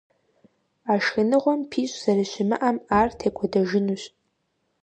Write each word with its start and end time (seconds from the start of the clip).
А 0.91 0.93
шхыныгъуэм 1.03 1.61
пищӀ 1.69 1.95
зэрыщымыӀэм 2.01 2.77
ар 2.99 3.09
текӀуэдэжынущ. 3.17 4.03